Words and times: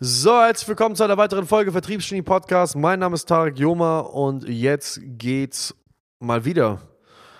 So, 0.00 0.32
herzlich 0.40 0.66
willkommen 0.66 0.96
zu 0.96 1.04
einer 1.04 1.18
weiteren 1.18 1.46
Folge 1.46 1.70
Vertriebsgenie 1.70 2.22
Podcast. 2.22 2.74
Mein 2.74 2.98
Name 2.98 3.14
ist 3.14 3.26
Tarek 3.26 3.56
Joma 3.56 4.00
und 4.00 4.42
jetzt 4.48 5.00
geht's 5.04 5.72
mal 6.18 6.44
wieder 6.44 6.80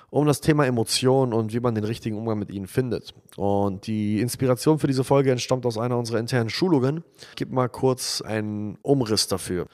um 0.09 0.25
das 0.25 0.41
Thema 0.41 0.65
Emotionen 0.65 1.33
und 1.33 1.53
wie 1.53 1.59
man 1.59 1.75
den 1.75 1.83
richtigen 1.83 2.17
Umgang 2.17 2.39
mit 2.39 2.53
ihnen 2.53 2.69
findet. 2.69 3.13
Und 3.37 3.89
die 3.89 4.21
Inspiration 4.21 4.79
für 4.79 4.87
diese 4.87 5.03
Folge 5.03 5.33
entstammt 5.33 5.67
aus 5.67 5.77
einer 5.77 5.99
unserer 5.99 6.21
internen 6.21 6.49
Schulungen. 6.49 7.03
Ich 7.31 7.35
gebe 7.35 7.53
mal 7.53 7.69
kurz 7.69 8.23
einen 8.23 8.79
Umriss 8.83 9.27
dafür. 9.27 9.67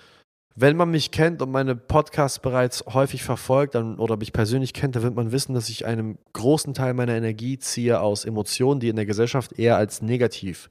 Wenn 0.56 0.78
man 0.78 0.90
mich 0.90 1.10
kennt 1.10 1.42
und 1.42 1.50
meine 1.50 1.76
Podcasts 1.76 2.38
bereits 2.38 2.82
häufig 2.86 3.22
verfolgt 3.22 3.74
dann, 3.74 3.98
oder 3.98 4.16
mich 4.16 4.32
persönlich 4.32 4.72
kennt, 4.72 4.96
dann 4.96 5.02
wird 5.02 5.14
man 5.14 5.32
wissen, 5.32 5.52
dass 5.52 5.68
ich 5.68 5.84
einen 5.84 6.16
großen 6.32 6.72
Teil 6.72 6.94
meiner 6.94 7.14
Energie 7.14 7.58
ziehe 7.58 8.00
aus 8.00 8.24
Emotionen, 8.24 8.80
die 8.80 8.88
in 8.88 8.96
der 8.96 9.06
Gesellschaft 9.06 9.58
eher 9.58 9.76
als 9.76 10.00
negativ 10.00 10.70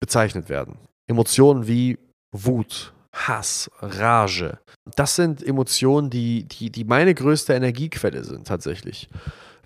bezeichnet 0.00 0.50
werden. 0.50 0.78
Emotionen 1.06 1.66
wie 1.66 1.98
Wut, 2.32 2.92
Hass, 3.12 3.70
Rage. 3.80 4.58
Das 4.94 5.16
sind 5.16 5.42
Emotionen, 5.42 6.10
die, 6.10 6.44
die, 6.44 6.70
die 6.70 6.84
meine 6.84 7.14
größte 7.14 7.54
Energiequelle 7.54 8.24
sind 8.24 8.46
tatsächlich. 8.46 9.08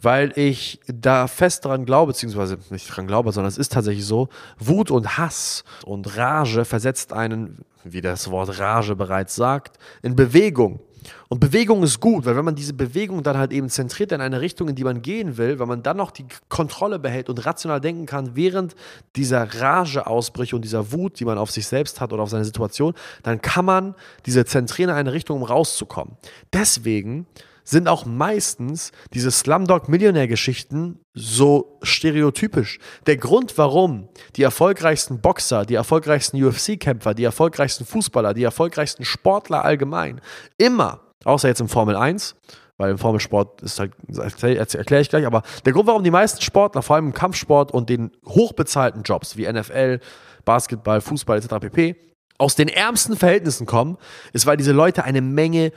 Weil 0.02 0.32
ich 0.36 0.80
da 0.86 1.26
fest 1.26 1.66
daran 1.66 1.84
glaube, 1.84 2.12
beziehungsweise 2.12 2.58
nicht 2.70 2.88
daran 2.88 3.06
glaube, 3.06 3.32
sondern 3.32 3.48
es 3.48 3.58
ist 3.58 3.72
tatsächlich 3.72 4.06
so, 4.06 4.28
Wut 4.58 4.90
und 4.90 5.18
Hass 5.18 5.62
und 5.84 6.16
Rage 6.16 6.64
versetzt 6.64 7.12
einen, 7.12 7.58
wie 7.84 8.00
das 8.00 8.30
Wort 8.30 8.58
Rage 8.58 8.96
bereits 8.96 9.34
sagt, 9.34 9.78
in 10.02 10.16
Bewegung. 10.16 10.80
Und 11.28 11.40
Bewegung 11.40 11.82
ist 11.82 12.00
gut, 12.00 12.24
weil 12.24 12.36
wenn 12.36 12.44
man 12.44 12.54
diese 12.54 12.74
Bewegung 12.74 13.22
dann 13.22 13.36
halt 13.36 13.52
eben 13.52 13.68
zentriert 13.68 14.12
in 14.12 14.20
eine 14.20 14.40
Richtung, 14.40 14.68
in 14.68 14.74
die 14.74 14.84
man 14.84 15.02
gehen 15.02 15.36
will, 15.36 15.58
wenn 15.58 15.68
man 15.68 15.82
dann 15.82 15.96
noch 15.96 16.10
die 16.10 16.26
Kontrolle 16.48 16.98
behält 16.98 17.28
und 17.28 17.44
rational 17.44 17.80
denken 17.80 18.06
kann, 18.06 18.36
während 18.36 18.74
dieser 19.16 19.42
Rageausbrüche 19.60 20.56
und 20.56 20.62
dieser 20.62 20.92
Wut, 20.92 21.20
die 21.20 21.24
man 21.24 21.38
auf 21.38 21.50
sich 21.50 21.66
selbst 21.66 22.00
hat 22.00 22.12
oder 22.12 22.22
auf 22.22 22.30
seine 22.30 22.44
Situation, 22.44 22.94
dann 23.22 23.40
kann 23.40 23.64
man 23.64 23.94
diese 24.26 24.44
zentrieren 24.44 24.90
in 24.90 24.96
eine 24.96 25.12
Richtung, 25.12 25.38
um 25.38 25.42
rauszukommen. 25.44 26.16
Deswegen 26.52 27.26
sind 27.70 27.88
auch 27.88 28.04
meistens 28.04 28.92
diese 29.14 29.30
Slumdog-Millionär-Geschichten 29.30 31.00
so 31.14 31.78
stereotypisch. 31.82 32.78
Der 33.06 33.16
Grund, 33.16 33.56
warum 33.58 34.08
die 34.36 34.42
erfolgreichsten 34.42 35.20
Boxer, 35.20 35.64
die 35.64 35.74
erfolgreichsten 35.74 36.42
UFC-Kämpfer, 36.42 37.14
die 37.14 37.24
erfolgreichsten 37.24 37.84
Fußballer, 37.84 38.34
die 38.34 38.42
erfolgreichsten 38.42 39.04
Sportler 39.04 39.64
allgemein 39.64 40.20
immer, 40.58 41.00
außer 41.24 41.48
jetzt 41.48 41.60
im 41.60 41.68
Formel 41.68 41.96
1, 41.96 42.36
weil 42.76 42.92
im 42.92 42.98
Formelsport 42.98 43.62
ist 43.62 43.78
halt, 43.78 43.92
erkläre 44.16 45.02
ich 45.02 45.10
gleich, 45.10 45.26
aber 45.26 45.42
der 45.64 45.72
Grund, 45.72 45.86
warum 45.86 46.02
die 46.02 46.10
meisten 46.10 46.40
Sportler, 46.40 46.82
vor 46.82 46.96
allem 46.96 47.06
im 47.06 47.14
Kampfsport 47.14 47.72
und 47.72 47.88
den 47.90 48.10
hochbezahlten 48.26 49.02
Jobs 49.02 49.36
wie 49.36 49.50
NFL, 49.50 50.00
Basketball, 50.44 51.00
Fußball 51.00 51.38
etc. 51.38 51.54
pp., 51.60 51.96
aus 52.38 52.54
den 52.54 52.68
ärmsten 52.68 53.16
Verhältnissen 53.16 53.66
kommen, 53.66 53.98
ist, 54.32 54.46
weil 54.46 54.56
diese 54.56 54.72
Leute 54.72 55.04
eine 55.04 55.20
Menge 55.20 55.72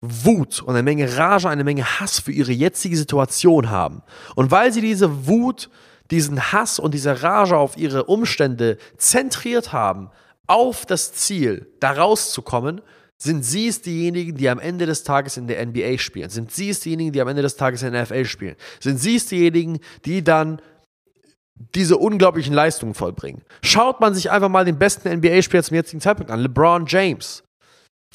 Wut 0.00 0.62
und 0.62 0.70
eine 0.70 0.82
Menge 0.82 1.16
Rage, 1.16 1.48
eine 1.48 1.64
Menge 1.64 2.00
Hass 2.00 2.20
für 2.20 2.32
ihre 2.32 2.52
jetzige 2.52 2.96
Situation 2.96 3.70
haben. 3.70 4.02
Und 4.34 4.50
weil 4.50 4.72
sie 4.72 4.80
diese 4.80 5.26
Wut, 5.26 5.70
diesen 6.10 6.52
Hass 6.52 6.78
und 6.78 6.94
diese 6.94 7.22
Rage 7.22 7.56
auf 7.56 7.76
ihre 7.76 8.04
Umstände 8.04 8.78
zentriert 8.96 9.72
haben, 9.72 10.10
auf 10.46 10.86
das 10.86 11.12
Ziel, 11.12 11.72
da 11.80 11.92
rauszukommen, 11.92 12.80
sind 13.18 13.44
sie 13.44 13.68
es 13.68 13.80
diejenigen, 13.80 14.36
die 14.36 14.48
am 14.48 14.58
Ende 14.58 14.84
des 14.84 15.02
Tages 15.02 15.36
in 15.38 15.46
der 15.46 15.64
NBA 15.64 15.98
spielen? 15.98 16.28
Sind 16.28 16.52
sie 16.52 16.68
es 16.68 16.80
diejenigen, 16.80 17.12
die 17.12 17.20
am 17.20 17.28
Ende 17.28 17.42
des 17.42 17.56
Tages 17.56 17.82
in 17.82 17.92
der 17.92 18.02
NFL 18.02 18.26
spielen? 18.26 18.56
Sind 18.78 19.00
sie 19.00 19.16
es 19.16 19.26
diejenigen, 19.26 19.80
die 20.04 20.22
dann 20.22 20.60
diese 21.74 21.96
unglaublichen 21.96 22.52
Leistungen 22.52 22.92
vollbringen? 22.92 23.42
Schaut 23.62 24.00
man 24.00 24.14
sich 24.14 24.30
einfach 24.30 24.50
mal 24.50 24.66
den 24.66 24.78
besten 24.78 25.08
NBA-Spieler 25.08 25.62
zum 25.62 25.76
jetzigen 25.76 26.02
Zeitpunkt 26.02 26.30
an, 26.30 26.40
LeBron 26.40 26.84
James. 26.86 27.42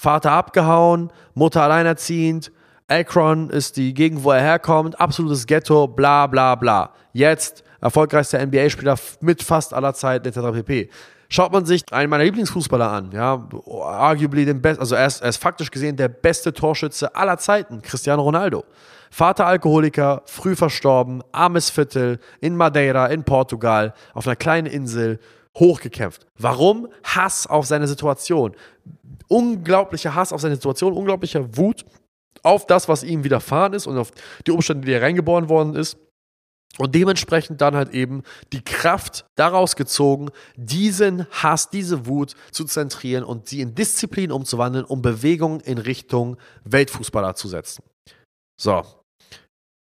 Vater 0.02 0.31
abgehauen, 0.31 1.11
Mutter 1.35 1.61
alleinerziehend, 1.61 2.52
Akron 2.88 3.52
ist 3.52 3.77
die 3.77 3.94
Gegend, 3.94 4.23
wo 4.23 4.31
er 4.31 4.41
herkommt, 4.41 4.99
absolutes 4.99 5.45
Ghetto, 5.45 5.88
bla 5.88 6.25
bla 6.25 6.56
bla. 6.56 6.89
Jetzt 7.13 7.63
erfolgreichster 7.81 8.44
NBA-Spieler 8.44 8.95
mit 9.19 9.44
fast 9.44 9.75
aller 9.75 9.94
Zeit, 9.94 10.25
etc. 10.25 10.39
pp. 10.53 10.89
Schaut 11.29 11.51
man 11.51 11.67
sich 11.67 11.84
einen 11.91 12.09
meiner 12.09 12.23
Lieblingsfußballer 12.23 12.91
an, 12.91 13.12
ja, 13.12 13.47
arguably 13.84 14.44
den 14.44 14.59
besten, 14.59 14.81
also 14.81 14.95
er 14.95 15.06
ist, 15.06 15.22
er 15.22 15.29
ist 15.29 15.38
faktisch 15.38 15.69
gesehen 15.69 15.95
der 15.97 16.07
beste 16.07 16.51
Torschütze 16.51 17.16
aller 17.16 17.38
Zeiten, 17.38 17.83
Cristiano 17.83 18.23
Ronaldo. 18.23 18.66
Vater 19.12 19.45
Alkoholiker, 19.45 20.23
früh 20.25 20.56
verstorben, 20.56 21.22
armes 21.31 21.69
Viertel, 21.69 22.18
in 22.39 22.56
Madeira, 22.56 23.06
in 23.06 23.23
Portugal, 23.23 23.94
auf 24.16 24.25
einer 24.25 24.35
kleinen 24.35 24.66
Insel, 24.66 25.19
hochgekämpft. 25.57 26.25
Warum? 26.38 26.88
Hass 27.03 27.47
auf 27.47 27.66
seine 27.66 27.88
Situation 27.88 28.56
unglaublicher 29.31 30.13
Hass 30.13 30.34
auf 30.34 30.41
seine 30.41 30.56
Situation, 30.56 30.94
unglaublicher 30.94 31.57
Wut 31.57 31.85
auf 32.44 32.67
das, 32.67 32.89
was 32.89 33.03
ihm 33.03 33.23
widerfahren 33.23 33.73
ist 33.73 33.88
und 33.88 33.97
auf 33.97 34.12
die 34.45 34.51
Umstände, 34.51 34.85
die 34.85 34.94
er 34.94 35.01
reingeboren 35.01 35.47
worden 35.50 35.75
ist. 35.75 35.97
Und 36.78 36.95
dementsprechend 36.95 37.59
dann 37.59 37.75
halt 37.75 37.94
eben 37.94 38.23
die 38.53 38.63
Kraft 38.63 39.25
daraus 39.35 39.75
gezogen, 39.75 40.29
diesen 40.56 41.28
Hass, 41.29 41.69
diese 41.69 42.06
Wut 42.07 42.35
zu 42.51 42.63
zentrieren 42.63 43.23
und 43.23 43.47
sie 43.47 43.62
in 43.62 43.75
Disziplin 43.75 44.31
umzuwandeln, 44.31 44.85
um 44.85 45.01
Bewegung 45.01 45.59
in 45.62 45.78
Richtung 45.78 46.38
Weltfußballer 46.63 47.35
zu 47.35 47.50
setzen. 47.50 47.83
So, 48.59 48.83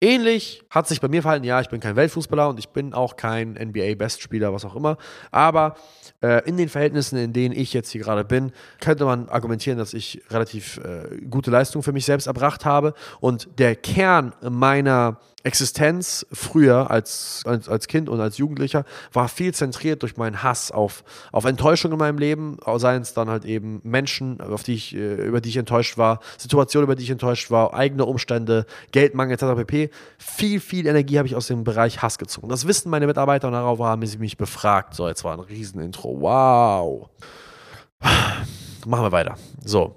Ähnlich 0.02 0.64
hat 0.70 0.88
sich 0.88 1.02
bei 1.02 1.10
mir 1.10 1.22
verhalten, 1.22 1.44
ja, 1.44 1.60
ich 1.60 1.68
bin 1.68 1.82
kein 1.82 1.98
Weltfußballer 1.98 2.48
und 2.48 2.58
ich 2.58 2.70
bin 2.70 2.94
auch 2.94 3.18
kein 3.18 3.56
NBA-Bestspieler, 3.56 4.54
was 4.54 4.64
auch 4.64 4.78
immer. 4.78 4.98
Aber 5.30 5.76
äh, 6.22 6.48
in 6.48 6.56
den 6.56 6.70
Verhältnissen, 6.70 7.18
in 7.18 7.34
denen 7.34 7.54
ich 7.54 7.74
jetzt 7.74 7.90
hier 7.90 8.02
gerade 8.02 8.24
bin, 8.24 8.54
könnte 8.80 9.04
man 9.04 9.28
argumentieren, 9.28 9.78
dass 9.78 9.94
ich 9.94 10.22
relativ 10.30 10.78
äh, 10.78 11.18
gute 11.30 11.52
Leistung 11.52 11.84
für 11.84 11.92
mich 11.92 12.06
selbst 12.06 12.28
erbracht 12.28 12.64
habe. 12.64 12.94
Und 13.20 13.50
der 13.60 13.76
Kern 13.76 14.34
meiner 14.42 15.20
Existenz 15.44 16.25
früher 16.31 16.91
als, 16.91 17.44
als, 17.45 17.69
als 17.69 17.88
Kind 17.88 18.09
und 18.09 18.19
als 18.19 18.38
Jugendlicher 18.38 18.83
war 19.13 19.29
viel 19.29 19.53
zentriert 19.53 20.01
durch 20.01 20.17
meinen 20.17 20.44
Hass 20.44 20.72
auf, 20.72 21.03
auf 21.31 21.45
Enttäuschung 21.45 21.94
in 21.94 21.97
meinem 21.97 22.17
Leben, 22.17 22.57
seien 22.75 23.01
es 23.01 23.13
dann 23.13 23.29
halt 23.29 23.45
eben 23.45 23.79
Menschen, 23.83 24.41
auf 24.41 24.63
die 24.63 24.73
ich, 24.73 24.95
äh, 24.95 25.16
über 25.16 25.39
die 25.39 25.50
ich 25.50 25.57
enttäuscht 25.57 25.97
war, 25.97 26.19
Situationen, 26.38 26.85
über 26.85 26.95
die 26.95 27.03
ich 27.03 27.09
enttäuscht 27.09 27.51
war, 27.51 27.73
eigene 27.73 28.05
Umstände, 28.05 28.66
Geldmangel 28.91 29.35
etc. 29.35 29.55
pp. 29.55 29.89
Viel, 30.17 30.59
viel 30.59 30.88
Energie 30.88 31.17
habe 31.17 31.27
ich 31.27 31.35
aus 31.35 31.47
dem 31.47 31.63
Bereich 31.63 32.01
Hass 32.01 32.17
gezogen. 32.17 32.50
Das 32.50 32.67
wissen 32.67 32.89
meine 32.89 33.07
Mitarbeiter 33.07 33.47
und 33.47 33.53
darauf 33.53 33.79
haben 33.79 34.06
sie 34.06 34.17
mich 34.17 34.38
befragt. 34.38 34.94
So, 34.94 35.07
jetzt 35.07 35.23
war 35.23 35.33
ein 35.33 35.39
Riesenintro. 35.39 36.19
Wow. 36.19 37.09
Machen 38.85 39.03
wir 39.06 39.11
weiter. 39.11 39.35
So. 39.63 39.95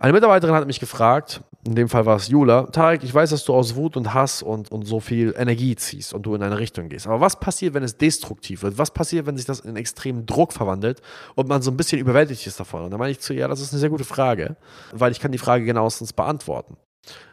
Eine 0.00 0.14
Mitarbeiterin 0.14 0.54
hat 0.54 0.66
mich 0.66 0.80
gefragt, 0.80 1.42
in 1.66 1.74
dem 1.74 1.90
Fall 1.90 2.06
war 2.06 2.16
es 2.16 2.28
Jula, 2.28 2.62
Tarek, 2.62 3.04
ich 3.04 3.12
weiß, 3.12 3.28
dass 3.28 3.44
du 3.44 3.52
aus 3.52 3.76
Wut 3.76 3.98
und 3.98 4.14
Hass 4.14 4.40
und, 4.42 4.72
und 4.72 4.86
so 4.86 4.98
viel 4.98 5.34
Energie 5.36 5.76
ziehst 5.76 6.14
und 6.14 6.22
du 6.22 6.34
in 6.34 6.42
eine 6.42 6.58
Richtung 6.58 6.88
gehst. 6.88 7.06
Aber 7.06 7.20
was 7.20 7.38
passiert, 7.38 7.74
wenn 7.74 7.82
es 7.82 7.98
destruktiv 7.98 8.62
wird? 8.62 8.78
Was 8.78 8.92
passiert, 8.92 9.26
wenn 9.26 9.36
sich 9.36 9.44
das 9.44 9.60
in 9.60 9.76
extremen 9.76 10.24
Druck 10.24 10.54
verwandelt 10.54 11.02
und 11.34 11.48
man 11.48 11.60
so 11.60 11.70
ein 11.70 11.76
bisschen 11.76 12.00
überwältigt 12.00 12.46
ist 12.46 12.58
davon? 12.58 12.84
Und 12.84 12.92
da 12.92 12.96
meine 12.96 13.10
ich 13.10 13.20
zu, 13.20 13.34
ja, 13.34 13.46
das 13.46 13.60
ist 13.60 13.74
eine 13.74 13.80
sehr 13.80 13.90
gute 13.90 14.04
Frage, 14.04 14.56
weil 14.92 15.12
ich 15.12 15.20
kann 15.20 15.32
die 15.32 15.38
Frage 15.38 15.66
genauestens 15.66 16.14
beantworten. 16.14 16.78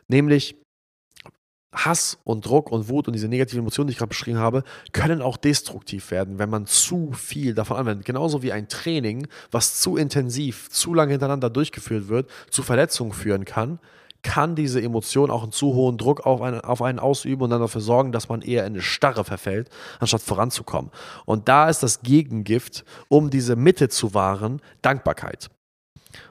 Nämlich, 0.09 0.57
Hass 1.85 2.17
und 2.23 2.45
Druck 2.45 2.71
und 2.71 2.89
Wut 2.89 3.07
und 3.07 3.13
diese 3.13 3.27
negativen 3.27 3.59
Emotionen, 3.59 3.87
die 3.87 3.91
ich 3.91 3.97
gerade 3.97 4.09
beschrieben 4.09 4.39
habe, 4.39 4.63
können 4.91 5.21
auch 5.21 5.37
destruktiv 5.37 6.11
werden, 6.11 6.39
wenn 6.39 6.49
man 6.49 6.65
zu 6.65 7.11
viel 7.13 7.53
davon 7.53 7.77
anwendet. 7.77 8.05
Genauso 8.05 8.41
wie 8.43 8.51
ein 8.51 8.67
Training, 8.67 9.27
was 9.51 9.79
zu 9.79 9.97
intensiv, 9.97 10.69
zu 10.69 10.93
lange 10.93 11.11
hintereinander 11.11 11.49
durchgeführt 11.49 12.07
wird, 12.07 12.29
zu 12.49 12.63
Verletzungen 12.63 13.13
führen 13.13 13.45
kann, 13.45 13.79
kann 14.23 14.55
diese 14.55 14.81
Emotion 14.81 15.31
auch 15.31 15.43
einen 15.43 15.51
zu 15.51 15.73
hohen 15.73 15.97
Druck 15.97 16.25
auf 16.25 16.41
einen, 16.41 16.59
auf 16.61 16.81
einen 16.81 16.99
ausüben 16.99 17.43
und 17.43 17.49
dann 17.49 17.61
dafür 17.61 17.81
sorgen, 17.81 18.11
dass 18.11 18.29
man 18.29 18.41
eher 18.41 18.65
in 18.65 18.73
eine 18.73 18.81
Starre 18.81 19.23
verfällt, 19.23 19.69
anstatt 19.99 20.21
voranzukommen. 20.21 20.91
Und 21.25 21.47
da 21.47 21.69
ist 21.69 21.83
das 21.83 22.01
Gegengift, 22.01 22.83
um 23.07 23.29
diese 23.29 23.55
Mitte 23.55 23.89
zu 23.89 24.13
wahren, 24.13 24.61
Dankbarkeit. 24.81 25.49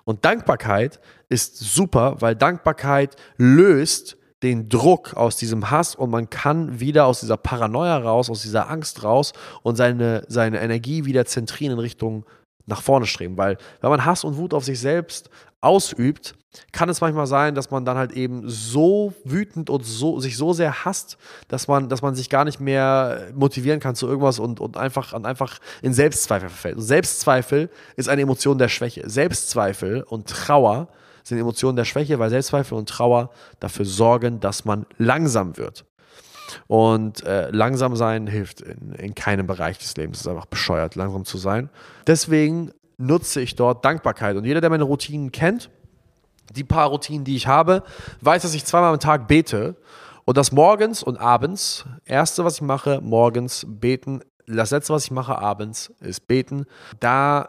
Und 0.05 0.25
Dankbarkeit 0.25 1.01
ist 1.29 1.57
super, 1.59 2.17
weil 2.21 2.35
Dankbarkeit 2.35 3.17
löst 3.37 4.17
den 4.43 4.69
Druck 4.69 5.15
aus 5.15 5.37
diesem 5.37 5.71
Hass 5.71 5.95
und 5.95 6.11
man 6.11 6.29
kann 6.29 6.79
wieder 6.79 7.07
aus 7.07 7.21
dieser 7.21 7.37
Paranoia 7.37 7.97
raus, 7.99 8.29
aus 8.29 8.43
dieser 8.43 8.69
Angst 8.69 9.03
raus 9.03 9.33
und 9.63 9.77
seine, 9.77 10.25
seine 10.29 10.61
Energie 10.61 11.05
wieder 11.05 11.25
zentrieren 11.25 11.73
in 11.73 11.79
Richtung 11.79 12.27
nach 12.67 12.83
vorne 12.83 13.07
streben. 13.07 13.37
Weil 13.39 13.57
wenn 13.81 13.91
man 13.91 14.05
Hass 14.05 14.25
und 14.25 14.37
Wut 14.37 14.53
auf 14.53 14.65
sich 14.65 14.79
selbst 14.79 15.31
ausübt, 15.61 16.35
kann 16.73 16.89
es 16.89 17.01
manchmal 17.01 17.27
sein, 17.27 17.55
dass 17.55 17.71
man 17.71 17.85
dann 17.85 17.97
halt 17.97 18.13
eben 18.13 18.49
so 18.49 19.13
wütend 19.25 19.69
und 19.69 19.85
so, 19.85 20.21
sich 20.21 20.37
so 20.37 20.53
sehr 20.53 20.85
hasst, 20.85 21.19
dass 21.49 21.69
man, 21.69 21.89
dass 21.89 22.03
man 22.03 22.15
sich 22.15 22.31
gar 22.31 22.45
nicht 22.45 22.61
mehr 22.61 23.29
motivieren 23.35 23.81
kann 23.81 23.95
zu 23.95 24.07
irgendwas 24.07 24.39
und, 24.39 24.61
und 24.61 24.77
einfach, 24.77 25.13
und 25.13 25.27
einfach 25.27 25.59
in 25.83 25.93
Selbstzweifel 25.93 26.49
verfällt. 26.49 26.77
Und 26.77 26.83
Selbstzweifel 26.83 27.71
ist 27.97 28.09
eine 28.09 28.23
Emotion 28.23 28.59
der 28.59 28.69
Schwäche. 28.69 29.09
Selbstzweifel 29.09 30.03
und 30.03 30.29
Trauer 30.29 30.89
sind 31.27 31.39
Emotionen 31.39 31.77
der 31.77 31.85
Schwäche, 31.85 32.19
weil 32.19 32.31
Selbstzweifel 32.31 32.79
und 32.79 32.89
Trauer 32.89 33.31
dafür 33.59 33.85
sorgen, 33.85 34.39
dass 34.39 34.65
man 34.65 34.87
langsam 34.97 35.57
wird. 35.57 35.85
Und 36.69 37.25
äh, 37.25 37.51
langsam 37.51 37.97
sein 37.97 38.29
hilft 38.29 38.61
in, 38.61 38.93
in 38.93 39.15
keinem 39.17 39.49
Bereich 39.49 39.79
des 39.79 39.97
Lebens. 39.97 40.19
Es 40.19 40.27
ist 40.27 40.29
einfach 40.29 40.47
bescheuert, 40.47 40.95
langsam 40.95 41.25
zu 41.25 41.39
sein. 41.39 41.69
Deswegen 42.07 42.71
nutze 42.97 43.41
ich 43.41 43.57
dort 43.57 43.85
Dankbarkeit. 43.85 44.37
Und 44.37 44.45
jeder, 44.45 44.61
der 44.61 44.71
meine 44.71 44.85
Routinen 44.85 45.33
kennt, 45.33 45.69
die 46.55 46.63
paar 46.63 46.89
Routinen, 46.89 47.25
die 47.25 47.35
ich 47.35 47.49
habe, 47.49 47.83
weiß, 48.21 48.43
dass 48.43 48.55
ich 48.55 48.65
zweimal 48.65 48.93
am 48.93 49.01
Tag 49.01 49.27
bete 49.27 49.75
und 50.25 50.37
das 50.37 50.53
morgens 50.53 51.03
und 51.03 51.19
abends. 51.19 51.85
Erste, 52.05 52.45
was 52.45 52.57
ich 52.57 52.63
mache, 52.63 53.01
morgens 53.03 53.67
beten. 53.69 54.21
Das 54.47 54.71
letzte, 54.71 54.93
was 54.93 55.05
ich 55.05 55.11
mache 55.11 55.37
abends, 55.37 55.93
ist 55.99 56.29
beten. 56.29 56.67
Da 57.01 57.49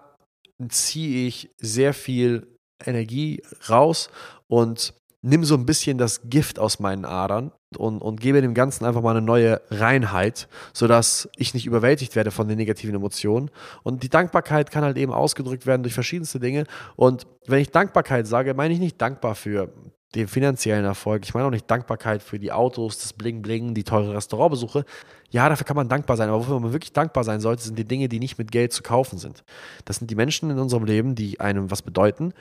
ziehe 0.69 1.27
ich 1.27 1.51
sehr 1.59 1.93
viel 1.93 2.56
Energie 2.85 3.41
raus 3.69 4.09
und 4.47 4.93
nimm 5.21 5.43
so 5.43 5.55
ein 5.55 5.65
bisschen 5.65 5.97
das 5.97 6.21
Gift 6.29 6.59
aus 6.59 6.79
meinen 6.79 7.05
Adern 7.05 7.51
und, 7.77 8.01
und 8.01 8.21
gebe 8.21 8.41
dem 8.41 8.53
Ganzen 8.53 8.85
einfach 8.85 9.01
mal 9.01 9.11
eine 9.11 9.25
neue 9.25 9.61
Reinheit, 9.69 10.47
sodass 10.73 11.29
ich 11.35 11.53
nicht 11.53 11.65
überwältigt 11.65 12.15
werde 12.15 12.31
von 12.31 12.47
den 12.47 12.57
negativen 12.57 12.95
Emotionen. 12.95 13.51
Und 13.83 14.03
die 14.03 14.09
Dankbarkeit 14.09 14.71
kann 14.71 14.83
halt 14.83 14.97
eben 14.97 15.11
ausgedrückt 15.11 15.65
werden 15.65 15.83
durch 15.83 15.93
verschiedenste 15.93 16.39
Dinge. 16.39 16.65
Und 16.95 17.27
wenn 17.45 17.59
ich 17.59 17.71
Dankbarkeit 17.71 18.27
sage, 18.27 18.53
meine 18.53 18.73
ich 18.73 18.79
nicht 18.79 19.01
dankbar 19.01 19.35
für 19.35 19.73
den 20.15 20.27
finanziellen 20.27 20.85
Erfolg. 20.85 21.25
Ich 21.25 21.33
meine 21.33 21.47
auch 21.47 21.51
nicht 21.51 21.69
Dankbarkeit 21.69 22.23
für 22.23 22.39
die 22.39 22.51
Autos, 22.51 22.99
das 22.99 23.13
Bling 23.13 23.41
Bling, 23.41 23.73
die 23.73 23.83
teuren 23.83 24.11
Restaurantbesuche. 24.11 24.85
Ja, 25.29 25.49
dafür 25.49 25.65
kann 25.65 25.75
man 25.75 25.89
dankbar 25.89 26.17
sein, 26.17 26.29
aber 26.29 26.39
wofür 26.39 26.59
man 26.59 26.71
wirklich 26.71 26.93
dankbar 26.93 27.23
sein 27.23 27.41
sollte, 27.41 27.63
sind 27.63 27.77
die 27.77 27.85
Dinge, 27.85 28.07
die 28.07 28.19
nicht 28.19 28.37
mit 28.37 28.51
Geld 28.51 28.71
zu 28.71 28.83
kaufen 28.83 29.17
sind. 29.17 29.43
Das 29.85 29.97
sind 29.97 30.09
die 30.09 30.15
Menschen 30.15 30.49
in 30.49 30.59
unserem 30.59 30.85
Leben, 30.85 31.15
die 31.15 31.39
einem 31.39 31.69
was 31.69 31.81
bedeuten, 31.81 32.33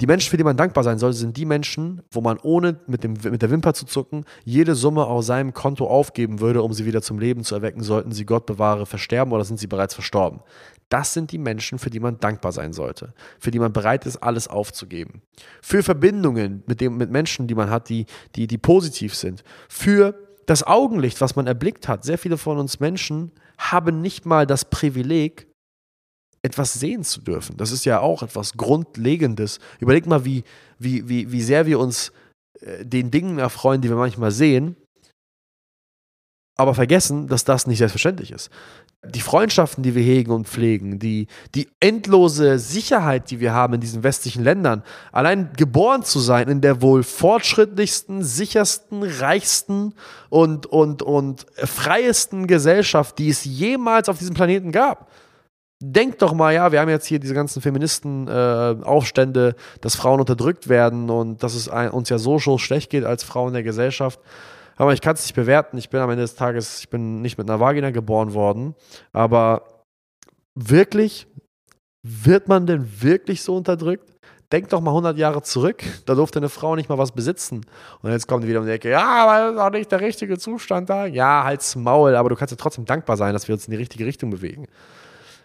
die 0.00 0.06
Menschen, 0.06 0.30
für 0.30 0.38
die 0.38 0.44
man 0.44 0.56
dankbar 0.56 0.82
sein 0.82 0.98
soll, 0.98 1.12
sind 1.12 1.36
die 1.36 1.44
Menschen, 1.44 2.00
wo 2.10 2.22
man 2.22 2.38
ohne 2.42 2.80
mit, 2.86 3.04
dem, 3.04 3.14
mit 3.22 3.42
der 3.42 3.50
Wimper 3.50 3.74
zu 3.74 3.84
zucken 3.84 4.24
jede 4.44 4.74
Summe 4.74 5.04
aus 5.04 5.26
seinem 5.26 5.52
Konto 5.52 5.86
aufgeben 5.86 6.40
würde, 6.40 6.62
um 6.62 6.72
sie 6.72 6.86
wieder 6.86 7.02
zum 7.02 7.18
Leben 7.18 7.44
zu 7.44 7.54
erwecken, 7.54 7.82
sollten 7.82 8.12
sie 8.12 8.24
Gott 8.24 8.46
bewahre 8.46 8.86
versterben 8.86 9.32
oder 9.34 9.44
sind 9.44 9.60
sie 9.60 9.66
bereits 9.66 9.92
verstorben. 9.92 10.40
Das 10.90 11.14
sind 11.14 11.32
die 11.32 11.38
Menschen, 11.38 11.78
für 11.78 11.88
die 11.88 12.00
man 12.00 12.20
dankbar 12.20 12.52
sein 12.52 12.72
sollte, 12.72 13.14
für 13.38 13.50
die 13.50 13.58
man 13.58 13.72
bereit 13.72 14.04
ist, 14.06 14.18
alles 14.18 14.48
aufzugeben. 14.48 15.22
Für 15.62 15.82
Verbindungen 15.82 16.62
mit, 16.66 16.80
dem, 16.80 16.98
mit 16.98 17.10
Menschen, 17.10 17.46
die 17.46 17.54
man 17.54 17.70
hat, 17.70 17.88
die, 17.88 18.06
die, 18.34 18.46
die 18.46 18.58
positiv 18.58 19.14
sind. 19.14 19.42
Für 19.68 20.14
das 20.46 20.64
Augenlicht, 20.64 21.20
was 21.20 21.36
man 21.36 21.46
erblickt 21.46 21.86
hat. 21.86 22.04
Sehr 22.04 22.18
viele 22.18 22.36
von 22.36 22.58
uns 22.58 22.80
Menschen 22.80 23.30
haben 23.56 24.00
nicht 24.00 24.26
mal 24.26 24.46
das 24.46 24.64
Privileg, 24.64 25.46
etwas 26.42 26.72
sehen 26.74 27.04
zu 27.04 27.20
dürfen. 27.20 27.56
Das 27.56 27.70
ist 27.70 27.84
ja 27.84 28.00
auch 28.00 28.22
etwas 28.22 28.54
Grundlegendes. 28.54 29.60
Überleg 29.78 30.06
mal, 30.06 30.24
wie, 30.24 30.42
wie, 30.78 31.08
wie, 31.08 31.30
wie 31.30 31.42
sehr 31.42 31.66
wir 31.66 31.78
uns 31.78 32.12
äh, 32.60 32.84
den 32.84 33.12
Dingen 33.12 33.38
erfreuen, 33.38 33.80
die 33.80 33.88
wir 33.88 33.96
manchmal 33.96 34.32
sehen, 34.32 34.74
aber 36.60 36.74
vergessen, 36.74 37.26
dass 37.26 37.44
das 37.44 37.66
nicht 37.66 37.78
selbstverständlich 37.78 38.30
ist. 38.30 38.50
Die 39.02 39.20
Freundschaften, 39.20 39.82
die 39.82 39.94
wir 39.94 40.02
hegen 40.02 40.30
und 40.30 40.46
pflegen, 40.46 40.98
die, 40.98 41.26
die 41.54 41.68
endlose 41.80 42.58
Sicherheit, 42.58 43.30
die 43.30 43.40
wir 43.40 43.54
haben 43.54 43.74
in 43.74 43.80
diesen 43.80 44.02
westlichen 44.02 44.44
Ländern, 44.44 44.82
allein 45.10 45.50
geboren 45.56 46.02
zu 46.02 46.20
sein 46.20 46.48
in 46.48 46.60
der 46.60 46.82
wohl 46.82 47.02
fortschrittlichsten, 47.02 48.22
sichersten, 48.22 49.02
reichsten 49.02 49.94
und, 50.28 50.66
und, 50.66 51.02
und 51.02 51.46
freiesten 51.56 52.46
Gesellschaft, 52.46 53.18
die 53.18 53.30
es 53.30 53.44
jemals 53.44 54.08
auf 54.08 54.18
diesem 54.18 54.34
Planeten 54.34 54.70
gab. 54.70 55.10
Denkt 55.82 56.20
doch 56.20 56.34
mal, 56.34 56.52
ja, 56.52 56.72
wir 56.72 56.80
haben 56.80 56.90
jetzt 56.90 57.06
hier 57.06 57.20
diese 57.20 57.32
ganzen 57.32 57.62
Feministen-Aufstände, 57.62 59.48
äh, 59.56 59.78
dass 59.80 59.96
Frauen 59.96 60.20
unterdrückt 60.20 60.68
werden 60.68 61.08
und 61.08 61.42
dass 61.42 61.54
es 61.54 61.70
ein, 61.70 61.88
uns 61.90 62.10
ja 62.10 62.18
so 62.18 62.38
schlecht 62.58 62.90
geht 62.90 63.04
als 63.04 63.24
Frauen 63.24 63.54
der 63.54 63.62
Gesellschaft. 63.62 64.20
Aber 64.80 64.94
ich 64.94 65.02
kann 65.02 65.14
es 65.14 65.24
nicht 65.24 65.34
bewerten. 65.34 65.76
Ich 65.76 65.90
bin 65.90 66.00
am 66.00 66.08
Ende 66.08 66.22
des 66.22 66.36
Tages, 66.36 66.80
ich 66.80 66.88
bin 66.88 67.20
nicht 67.20 67.36
mit 67.36 67.50
einer 67.50 67.60
Vagina 67.60 67.90
geboren 67.90 68.32
worden. 68.32 68.74
Aber 69.12 69.84
wirklich, 70.54 71.26
wird 72.02 72.48
man 72.48 72.66
denn 72.66 73.02
wirklich 73.02 73.42
so 73.42 73.56
unterdrückt? 73.56 74.10
Denk 74.50 74.70
doch 74.70 74.80
mal 74.80 74.92
100 74.92 75.18
Jahre 75.18 75.42
zurück, 75.42 75.84
da 76.06 76.14
durfte 76.14 76.38
eine 76.38 76.48
Frau 76.48 76.76
nicht 76.76 76.88
mal 76.88 76.96
was 76.96 77.12
besitzen. 77.12 77.66
Und 78.00 78.10
jetzt 78.10 78.26
kommt 78.26 78.42
die 78.42 78.48
wieder 78.48 78.60
um 78.60 78.64
die 78.64 78.72
Ecke, 78.72 78.88
ja, 78.88 79.04
aber 79.04 79.38
das 79.38 79.52
ist 79.52 79.60
auch 79.60 79.70
nicht 79.70 79.92
der 79.92 80.00
richtige 80.00 80.38
Zustand 80.38 80.88
da. 80.88 81.04
Ja, 81.04 81.44
halt's 81.44 81.76
Maul, 81.76 82.16
aber 82.16 82.30
du 82.30 82.34
kannst 82.34 82.50
ja 82.50 82.56
trotzdem 82.56 82.86
dankbar 82.86 83.18
sein, 83.18 83.34
dass 83.34 83.48
wir 83.48 83.54
uns 83.54 83.66
in 83.66 83.72
die 83.72 83.76
richtige 83.76 84.06
Richtung 84.06 84.30
bewegen. 84.30 84.66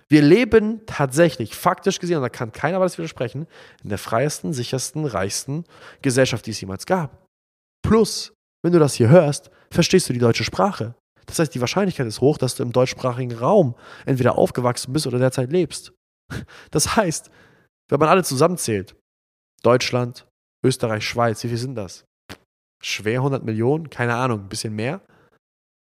Wir 0.07 0.21
leben 0.21 0.85
tatsächlich, 0.85 1.55
faktisch 1.55 1.99
gesehen, 1.99 2.17
und 2.17 2.23
da 2.23 2.29
kann 2.29 2.53
keiner 2.53 2.79
was 2.79 2.97
widersprechen, 2.97 3.47
in 3.83 3.89
der 3.89 3.97
freiesten, 3.97 4.53
sichersten, 4.53 5.05
reichsten 5.05 5.65
Gesellschaft, 6.01 6.45
die 6.45 6.51
es 6.51 6.61
jemals 6.61 6.85
gab. 6.85 7.27
Plus, 7.85 8.34
wenn 8.65 8.73
du 8.73 8.79
das 8.79 8.95
hier 8.95 9.09
hörst, 9.09 9.51
verstehst 9.69 10.09
du 10.09 10.13
die 10.13 10.19
deutsche 10.19 10.43
Sprache. 10.43 10.95
Das 11.27 11.37
heißt, 11.37 11.53
die 11.53 11.61
Wahrscheinlichkeit 11.61 12.07
ist 12.07 12.19
hoch, 12.19 12.39
dass 12.39 12.55
du 12.55 12.63
im 12.63 12.71
deutschsprachigen 12.71 13.37
Raum 13.37 13.75
entweder 14.07 14.39
aufgewachsen 14.39 14.91
bist 14.91 15.05
oder 15.05 15.19
derzeit 15.19 15.51
lebst. 15.51 15.93
Das 16.71 16.95
heißt, 16.95 17.29
wenn 17.89 17.99
man 17.99 18.09
alle 18.09 18.23
zusammenzählt, 18.23 18.95
Deutschland, 19.61 20.27
Österreich, 20.65 21.07
Schweiz, 21.07 21.43
wie 21.43 21.49
viel 21.49 21.57
sind 21.57 21.75
das? 21.75 22.05
Schwer 22.83 23.19
100 23.19 23.43
Millionen, 23.45 23.91
keine 23.91 24.15
Ahnung, 24.15 24.41
ein 24.41 24.49
bisschen 24.49 24.73
mehr. 24.73 25.01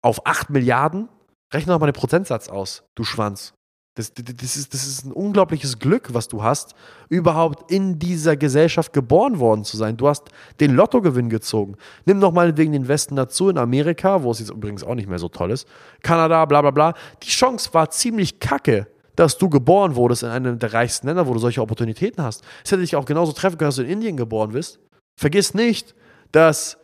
Auf 0.03 0.27
8 0.27 0.51
Milliarden? 0.51 1.09
Rechne 1.53 1.73
doch 1.73 1.79
mal 1.79 1.87
den 1.87 1.93
Prozentsatz 1.93 2.49
aus, 2.49 2.83
du 2.97 3.05
Schwanz. 3.05 3.55
Das, 3.97 4.13
das, 4.13 4.57
ist, 4.57 4.75
das 4.75 4.87
ist 4.89 5.05
ein 5.05 5.13
unglaubliches 5.13 5.79
Glück, 5.79 6.13
was 6.13 6.27
du 6.27 6.43
hast, 6.43 6.75
überhaupt 7.09 7.71
in 7.71 8.01
dieser 8.01 8.37
Gesellschaft 8.37 8.93
geboren 8.93 9.39
worden 9.39 9.63
zu 9.63 9.77
sein. 9.77 9.97
Du 9.97 10.09
hast 10.09 10.25
den 10.59 10.75
Lottogewinn 10.75 11.29
gezogen. 11.29 11.77
Nimm 12.05 12.19
noch 12.19 12.33
mal 12.33 12.57
wegen 12.57 12.73
den 12.73 12.89
Westen 12.89 13.15
dazu, 13.15 13.49
in 13.49 13.57
Amerika, 13.57 14.25
wo 14.25 14.33
es 14.33 14.41
jetzt 14.41 14.51
übrigens 14.51 14.83
auch 14.83 14.97
nicht 14.97 15.09
mehr 15.09 15.21
so 15.21 15.29
toll 15.29 15.53
ist, 15.53 15.69
Kanada, 16.03 16.45
bla 16.45 16.61
bla 16.63 16.73
bla. 16.73 16.95
Die 17.23 17.29
Chance 17.29 17.71
war 17.73 17.89
ziemlich 17.91 18.41
kacke, 18.41 18.89
dass 19.15 19.39
du 19.39 19.49
geboren 19.49 19.95
wurdest 19.95 20.25
in 20.25 20.31
einem 20.31 20.59
der 20.59 20.73
reichsten 20.73 21.07
Länder, 21.07 21.29
wo 21.29 21.33
du 21.33 21.39
solche 21.39 21.63
Opportunitäten 21.63 22.25
hast. 22.25 22.43
Es 22.65 22.73
hätte 22.73 22.81
dich 22.81 22.97
auch 22.97 23.05
genauso 23.05 23.31
treffen 23.31 23.59
können, 23.59 23.69
dass 23.69 23.77
du 23.77 23.83
in 23.83 23.91
Indien 23.91 24.17
geboren 24.17 24.51
bist. 24.51 24.81
Vergiss 25.17 25.55
nicht, 25.55 25.95
dass 26.33 26.79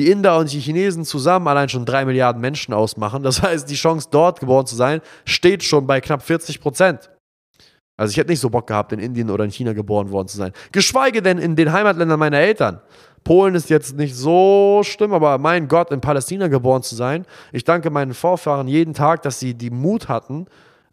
die 0.00 0.10
Inder 0.10 0.38
und 0.38 0.50
die 0.50 0.60
Chinesen 0.60 1.04
zusammen 1.04 1.46
allein 1.46 1.68
schon 1.68 1.84
drei 1.84 2.06
Milliarden 2.06 2.40
Menschen 2.40 2.72
ausmachen. 2.72 3.22
Das 3.22 3.42
heißt, 3.42 3.68
die 3.68 3.74
Chance, 3.74 4.08
dort 4.10 4.40
geboren 4.40 4.64
zu 4.64 4.74
sein, 4.74 5.02
steht 5.26 5.62
schon 5.62 5.86
bei 5.86 6.00
knapp 6.00 6.22
40 6.22 6.60
Prozent. 6.60 7.10
Also 7.98 8.12
ich 8.12 8.16
hätte 8.16 8.30
nicht 8.30 8.40
so 8.40 8.48
Bock 8.48 8.66
gehabt, 8.66 8.92
in 8.92 8.98
Indien 8.98 9.28
oder 9.28 9.44
in 9.44 9.50
China 9.50 9.74
geboren 9.74 10.10
worden 10.10 10.28
zu 10.28 10.38
sein. 10.38 10.52
Geschweige 10.72 11.20
denn 11.20 11.36
in 11.36 11.54
den 11.54 11.70
Heimatländern 11.70 12.18
meiner 12.18 12.38
Eltern. 12.38 12.80
Polen 13.24 13.54
ist 13.54 13.68
jetzt 13.68 13.94
nicht 13.94 14.16
so 14.16 14.80
schlimm, 14.84 15.12
aber 15.12 15.36
mein 15.36 15.68
Gott, 15.68 15.90
in 15.90 16.00
Palästina 16.00 16.48
geboren 16.48 16.82
zu 16.82 16.94
sein. 16.94 17.26
Ich 17.52 17.64
danke 17.64 17.90
meinen 17.90 18.14
Vorfahren 18.14 18.68
jeden 18.68 18.94
Tag, 18.94 19.20
dass 19.20 19.38
sie 19.38 19.52
die 19.52 19.68
Mut 19.68 20.08
hatten, 20.08 20.46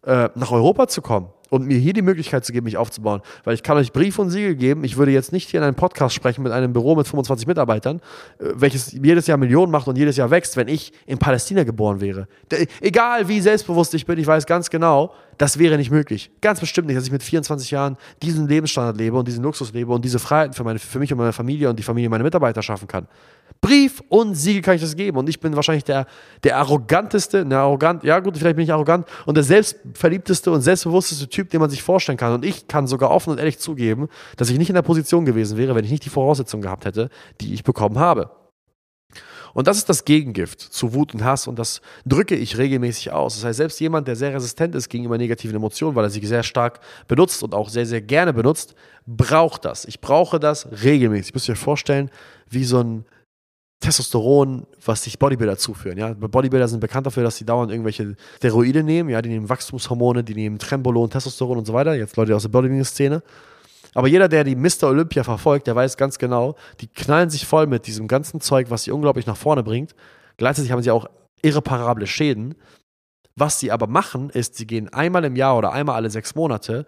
äh, 0.04 0.28
nach 0.34 0.50
Europa 0.52 0.86
zu 0.86 1.00
kommen 1.00 1.30
und 1.50 1.66
mir 1.66 1.78
hier 1.78 1.92
die 1.92 2.02
Möglichkeit 2.02 2.44
zu 2.44 2.52
geben, 2.52 2.64
mich 2.64 2.76
aufzubauen. 2.76 3.20
Weil 3.44 3.54
ich 3.54 3.62
kann 3.62 3.76
euch 3.76 3.92
Brief 3.92 4.18
und 4.18 4.30
Siegel 4.30 4.54
geben. 4.54 4.84
Ich 4.84 4.96
würde 4.96 5.12
jetzt 5.12 5.32
nicht 5.32 5.50
hier 5.50 5.60
in 5.60 5.64
einem 5.64 5.76
Podcast 5.76 6.14
sprechen 6.14 6.42
mit 6.42 6.52
einem 6.52 6.72
Büro 6.72 6.94
mit 6.94 7.06
25 7.06 7.46
Mitarbeitern, 7.46 8.00
äh, 8.38 8.44
welches 8.54 8.92
jedes 8.92 9.26
Jahr 9.26 9.38
Millionen 9.38 9.72
macht 9.72 9.88
und 9.88 9.96
jedes 9.96 10.16
Jahr 10.16 10.30
wächst, 10.30 10.56
wenn 10.56 10.68
ich 10.68 10.92
in 11.06 11.18
Palästina 11.18 11.64
geboren 11.64 12.00
wäre. 12.00 12.28
Egal 12.80 13.28
wie 13.28 13.40
selbstbewusst 13.40 13.94
ich 13.94 14.06
bin, 14.06 14.18
ich 14.18 14.26
weiß 14.26 14.46
ganz 14.46 14.70
genau, 14.70 15.12
das 15.38 15.58
wäre 15.58 15.76
nicht 15.76 15.90
möglich. 15.90 16.30
Ganz 16.40 16.60
bestimmt 16.60 16.88
nicht, 16.88 16.96
dass 16.96 17.06
ich 17.06 17.12
mit 17.12 17.22
24 17.22 17.70
Jahren 17.70 17.96
diesen 18.22 18.48
Lebensstandard 18.48 18.96
lebe 18.96 19.16
und 19.16 19.26
diesen 19.26 19.44
Luxus 19.44 19.72
lebe 19.72 19.92
und 19.92 20.04
diese 20.04 20.18
Freiheiten 20.18 20.52
für, 20.52 20.64
meine, 20.64 20.78
für 20.78 20.98
mich 20.98 21.12
und 21.12 21.18
meine 21.18 21.32
Familie 21.32 21.70
und 21.70 21.78
die 21.78 21.82
Familie 21.82 22.10
meiner 22.10 22.24
Mitarbeiter 22.24 22.60
schaffen 22.60 22.88
kann. 22.88 23.06
Brief 23.60 24.02
und 24.08 24.34
Siegel 24.34 24.62
kann 24.62 24.74
ich 24.74 24.80
das 24.80 24.94
geben. 24.94 25.16
Und 25.16 25.28
ich 25.28 25.40
bin 25.40 25.54
wahrscheinlich 25.56 25.84
der, 25.84 26.06
der 26.42 26.58
arroganteste, 26.58 27.44
ne, 27.44 27.58
arrogant, 27.58 28.04
ja 28.04 28.20
gut, 28.20 28.36
vielleicht 28.36 28.56
bin 28.56 28.64
ich 28.64 28.72
arrogant 28.72 29.06
und 29.26 29.36
der 29.36 29.44
selbstverliebteste 29.44 30.50
und 30.50 30.60
selbstbewussteste 30.60 31.28
Typ, 31.28 31.50
den 31.50 31.60
man 31.60 31.70
sich 31.70 31.82
vorstellen 31.82 32.18
kann. 32.18 32.32
Und 32.32 32.44
ich 32.44 32.68
kann 32.68 32.86
sogar 32.86 33.10
offen 33.10 33.30
und 33.30 33.38
ehrlich 33.38 33.58
zugeben, 33.58 34.08
dass 34.36 34.50
ich 34.50 34.58
nicht 34.58 34.68
in 34.68 34.74
der 34.74 34.82
Position 34.82 35.24
gewesen 35.24 35.56
wäre, 35.56 35.74
wenn 35.74 35.84
ich 35.84 35.90
nicht 35.90 36.04
die 36.04 36.10
Voraussetzungen 36.10 36.62
gehabt 36.62 36.84
hätte, 36.84 37.10
die 37.40 37.54
ich 37.54 37.64
bekommen 37.64 37.98
habe. 37.98 38.30
Und 39.54 39.66
das 39.66 39.78
ist 39.78 39.88
das 39.88 40.04
Gegengift 40.04 40.60
zu 40.60 40.94
Wut 40.94 41.14
und 41.14 41.24
Hass 41.24 41.46
und 41.46 41.58
das 41.58 41.80
drücke 42.06 42.34
ich 42.34 42.58
regelmäßig 42.58 43.12
aus. 43.12 43.36
Das 43.36 43.44
heißt, 43.44 43.56
selbst 43.56 43.80
jemand, 43.80 44.08
der 44.08 44.16
sehr 44.16 44.34
resistent 44.34 44.74
ist 44.74 44.88
gegenüber 44.88 45.18
negativen 45.18 45.56
Emotionen, 45.56 45.94
weil 45.96 46.04
er 46.04 46.10
sie 46.10 46.24
sehr 46.24 46.42
stark 46.42 46.80
benutzt 47.06 47.42
und 47.42 47.54
auch 47.54 47.68
sehr, 47.68 47.86
sehr 47.86 48.00
gerne 48.00 48.32
benutzt, 48.32 48.74
braucht 49.06 49.64
das. 49.64 49.84
Ich 49.84 50.00
brauche 50.00 50.38
das 50.38 50.68
regelmäßig. 50.82 51.28
Ich 51.28 51.34
muss 51.34 51.48
mir 51.48 51.56
vorstellen, 51.56 52.10
wie 52.50 52.64
so 52.64 52.80
ein 52.80 53.04
Testosteron, 53.80 54.66
was 54.84 55.04
sich 55.04 55.18
Bodybuilder 55.18 55.56
zuführen. 55.56 55.98
Ja? 55.98 56.12
Bodybuilder 56.12 56.66
sind 56.66 56.80
bekannt 56.80 57.06
dafür, 57.06 57.22
dass 57.22 57.36
sie 57.36 57.44
dauernd 57.44 57.70
irgendwelche 57.70 58.16
Steroide 58.36 58.82
nehmen. 58.82 59.08
Ja? 59.08 59.22
Die 59.22 59.28
nehmen 59.28 59.48
Wachstumshormone, 59.48 60.24
die 60.24 60.34
nehmen 60.34 60.58
Trembolon, 60.58 61.10
Testosteron 61.10 61.58
und 61.58 61.66
so 61.66 61.72
weiter. 61.72 61.94
Jetzt 61.94 62.16
Leute 62.16 62.34
aus 62.34 62.42
der 62.42 62.48
Bodybuilding-Szene. 62.48 63.22
Aber 63.94 64.08
jeder, 64.08 64.28
der 64.28 64.44
die 64.44 64.56
Mr. 64.56 64.84
Olympia 64.84 65.24
verfolgt, 65.24 65.66
der 65.66 65.76
weiß 65.76 65.96
ganz 65.96 66.18
genau, 66.18 66.56
die 66.80 66.88
knallen 66.88 67.30
sich 67.30 67.46
voll 67.46 67.66
mit 67.66 67.86
diesem 67.86 68.08
ganzen 68.08 68.40
Zeug, 68.40 68.70
was 68.70 68.84
sie 68.84 68.90
unglaublich 68.90 69.26
nach 69.26 69.36
vorne 69.36 69.62
bringt. 69.62 69.94
Gleichzeitig 70.36 70.72
haben 70.72 70.82
sie 70.82 70.90
auch 70.90 71.06
irreparable 71.42 72.06
Schäden. 72.06 72.54
Was 73.36 73.60
sie 73.60 73.70
aber 73.70 73.86
machen, 73.86 74.30
ist, 74.30 74.56
sie 74.56 74.66
gehen 74.66 74.92
einmal 74.92 75.24
im 75.24 75.36
Jahr 75.36 75.56
oder 75.56 75.72
einmal 75.72 75.96
alle 75.96 76.10
sechs 76.10 76.34
Monate, 76.34 76.86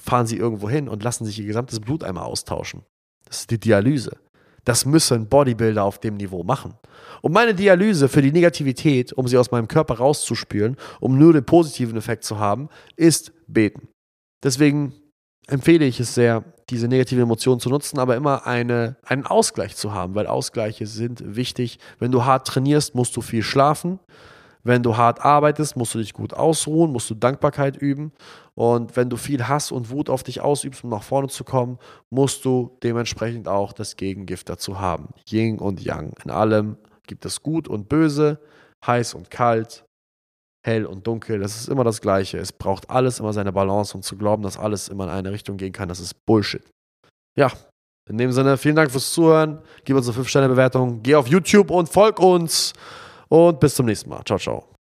fahren 0.00 0.26
sie 0.26 0.36
irgendwo 0.36 0.70
hin 0.70 0.88
und 0.88 1.02
lassen 1.02 1.24
sich 1.24 1.38
ihr 1.38 1.46
gesamtes 1.46 1.80
Blut 1.80 2.04
einmal 2.04 2.24
austauschen. 2.24 2.84
Das 3.26 3.40
ist 3.40 3.50
die 3.50 3.60
Dialyse. 3.60 4.16
Das 4.64 4.84
müssen 4.84 5.28
Bodybuilder 5.28 5.82
auf 5.82 5.98
dem 5.98 6.16
Niveau 6.16 6.42
machen. 6.42 6.74
Und 7.22 7.32
meine 7.32 7.54
Dialyse 7.54 8.08
für 8.08 8.22
die 8.22 8.32
Negativität, 8.32 9.12
um 9.12 9.26
sie 9.26 9.38
aus 9.38 9.50
meinem 9.50 9.68
Körper 9.68 9.94
rauszuspülen, 9.94 10.76
um 11.00 11.18
nur 11.18 11.32
den 11.32 11.44
positiven 11.44 11.96
Effekt 11.96 12.24
zu 12.24 12.38
haben, 12.38 12.68
ist 12.96 13.32
beten. 13.46 13.88
Deswegen 14.42 14.94
empfehle 15.50 15.84
ich 15.84 16.00
es 16.00 16.14
sehr, 16.14 16.44
diese 16.70 16.88
negativen 16.88 17.24
Emotionen 17.24 17.60
zu 17.60 17.68
nutzen, 17.68 17.98
aber 17.98 18.16
immer 18.16 18.46
eine, 18.46 18.96
einen 19.04 19.26
Ausgleich 19.26 19.76
zu 19.76 19.92
haben, 19.92 20.14
weil 20.14 20.26
Ausgleiche 20.26 20.86
sind 20.86 21.36
wichtig. 21.36 21.78
Wenn 21.98 22.12
du 22.12 22.24
hart 22.24 22.46
trainierst, 22.46 22.94
musst 22.94 23.16
du 23.16 23.20
viel 23.20 23.42
schlafen. 23.42 23.98
Wenn 24.62 24.82
du 24.82 24.96
hart 24.96 25.24
arbeitest, 25.24 25.76
musst 25.76 25.94
du 25.94 25.98
dich 25.98 26.12
gut 26.12 26.34
ausruhen, 26.34 26.92
musst 26.92 27.08
du 27.08 27.14
Dankbarkeit 27.14 27.76
üben. 27.76 28.12
Und 28.54 28.94
wenn 28.94 29.08
du 29.08 29.16
viel 29.16 29.48
Hass 29.48 29.72
und 29.72 29.90
Wut 29.90 30.10
auf 30.10 30.22
dich 30.22 30.42
ausübst, 30.42 30.84
um 30.84 30.90
nach 30.90 31.02
vorne 31.02 31.28
zu 31.28 31.44
kommen, 31.44 31.78
musst 32.10 32.44
du 32.44 32.76
dementsprechend 32.82 33.48
auch 33.48 33.72
das 33.72 33.96
Gegengift 33.96 34.48
dazu 34.48 34.78
haben. 34.78 35.08
Yin 35.28 35.58
und 35.58 35.82
Yang. 35.82 36.12
In 36.24 36.30
allem 36.30 36.76
gibt 37.06 37.24
es 37.24 37.42
Gut 37.42 37.68
und 37.68 37.88
Böse, 37.88 38.38
heiß 38.86 39.14
und 39.14 39.30
kalt, 39.30 39.84
hell 40.66 40.86
und 40.86 41.06
dunkel. 41.06 41.38
Das 41.38 41.56
ist 41.56 41.68
immer 41.68 41.84
das 41.84 42.00
Gleiche. 42.00 42.38
Es 42.38 42.52
braucht 42.52 42.90
alles 42.90 43.20
immer 43.20 43.32
seine 43.32 43.52
Balance 43.52 43.96
und 43.96 44.02
zu 44.02 44.16
glauben, 44.16 44.42
dass 44.42 44.58
alles 44.58 44.88
immer 44.88 45.04
in 45.04 45.10
eine 45.10 45.32
Richtung 45.32 45.56
gehen 45.56 45.72
kann, 45.72 45.88
das 45.88 46.00
ist 46.00 46.14
Bullshit. 46.26 46.62
Ja, 47.38 47.50
in 48.08 48.18
dem 48.18 48.32
Sinne, 48.32 48.56
vielen 48.56 48.76
Dank 48.76 48.90
fürs 48.90 49.12
Zuhören. 49.12 49.62
Gib 49.84 49.96
uns 49.96 50.08
eine 50.08 50.18
5-Sterne-Bewertung. 50.18 51.02
Geh 51.02 51.14
auf 51.14 51.28
YouTube 51.28 51.70
und 51.70 51.88
folg 51.88 52.18
uns. 52.18 52.72
Und 53.28 53.60
bis 53.60 53.76
zum 53.76 53.86
nächsten 53.86 54.10
Mal. 54.10 54.22
Ciao, 54.24 54.38
ciao. 54.38 54.79